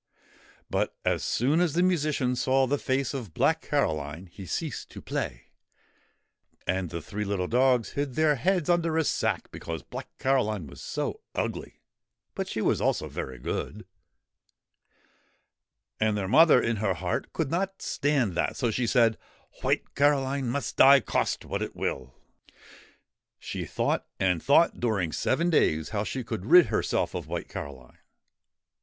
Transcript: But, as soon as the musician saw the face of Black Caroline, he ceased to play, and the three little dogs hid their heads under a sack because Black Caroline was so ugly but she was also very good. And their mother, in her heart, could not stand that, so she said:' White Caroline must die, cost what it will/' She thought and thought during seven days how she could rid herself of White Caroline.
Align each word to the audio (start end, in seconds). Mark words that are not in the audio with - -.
But, 0.67 0.95
as 1.05 1.23
soon 1.23 1.59
as 1.61 1.73
the 1.73 1.83
musician 1.83 2.35
saw 2.35 2.65
the 2.65 2.79
face 2.79 3.13
of 3.13 3.35
Black 3.35 3.61
Caroline, 3.61 4.25
he 4.25 4.47
ceased 4.47 4.89
to 4.89 4.99
play, 4.99 5.51
and 6.65 6.89
the 6.89 7.03
three 7.03 7.23
little 7.23 7.45
dogs 7.47 7.91
hid 7.91 8.15
their 8.15 8.33
heads 8.33 8.67
under 8.67 8.97
a 8.97 9.03
sack 9.03 9.51
because 9.51 9.83
Black 9.83 10.07
Caroline 10.17 10.65
was 10.65 10.81
so 10.81 11.21
ugly 11.35 11.81
but 12.33 12.47
she 12.47 12.61
was 12.61 12.81
also 12.81 13.07
very 13.07 13.37
good. 13.37 13.85
And 15.99 16.17
their 16.17 16.27
mother, 16.27 16.59
in 16.59 16.77
her 16.77 16.95
heart, 16.95 17.31
could 17.31 17.51
not 17.51 17.79
stand 17.83 18.33
that, 18.33 18.55
so 18.57 18.71
she 18.71 18.87
said:' 18.87 19.19
White 19.61 19.93
Caroline 19.93 20.47
must 20.49 20.77
die, 20.77 20.99
cost 20.99 21.45
what 21.45 21.61
it 21.61 21.75
will/' 21.75 22.15
She 23.37 23.65
thought 23.65 24.07
and 24.19 24.41
thought 24.41 24.79
during 24.79 25.11
seven 25.11 25.51
days 25.51 25.89
how 25.89 26.03
she 26.03 26.23
could 26.23 26.47
rid 26.47 26.65
herself 26.73 27.13
of 27.13 27.27
White 27.27 27.47
Caroline. 27.49 27.99